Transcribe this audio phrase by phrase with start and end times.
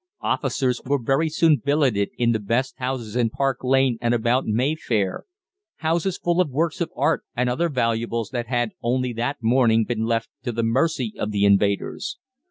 [0.21, 5.25] Officers were very soon billeted in the best houses in Park Lane and about Mayfair
[5.75, 10.05] houses full of works of art and other valuables that had only that morning been
[10.07, 12.17] left to the mercy of the invaders.